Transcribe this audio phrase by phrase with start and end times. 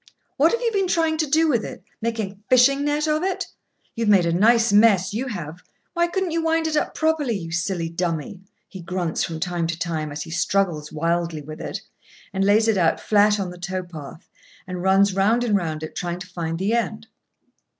[0.35, 3.45] "What have you been trying to do with it, make a fishing net of it?
[3.93, 5.61] You've made a nice mess you have;
[5.93, 9.77] why couldn't you wind it up properly, you silly dummy?" he grunts from time to
[9.77, 11.81] time as he struggles wildly with it,
[12.33, 14.27] and lays it out flat on the tow path,
[14.65, 17.05] and runs round and round it, trying to find the end.